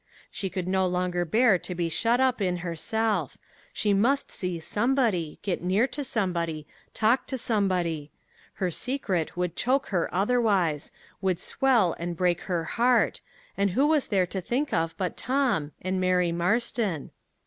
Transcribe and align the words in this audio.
She 0.31 0.49
could 0.49 0.67
no 0.67 0.87
longer 0.87 1.25
bear 1.25 1.59
to 1.59 1.75
be 1.75 1.87
shut 1.87 2.19
up 2.19 2.41
in 2.41 2.57
herself; 2.65 3.37
she 3.71 3.93
must 3.93 4.31
see 4.31 4.59
somebody, 4.59 5.37
get 5.43 5.61
near 5.61 5.85
to 5.89 6.03
somebody, 6.03 6.65
talk 6.95 7.27
to 7.27 7.37
somebody; 7.37 8.09
her 8.53 8.71
secret 8.71 9.37
would 9.37 9.55
choke 9.55 9.89
her 9.89 10.11
otherwise, 10.11 10.89
would 11.21 11.39
swell 11.39 11.95
and 11.99 12.17
break 12.17 12.41
her 12.49 12.63
heart; 12.63 13.21
and 13.55 13.69
who 13.69 13.85
was 13.85 14.07
there 14.07 14.25
to 14.25 14.41
think 14.41 14.73
of 14.73 14.97
but 14.97 15.15
Tom 15.15 15.71
and 15.83 16.01
Mary 16.01 16.31
Marston? 16.31 17.11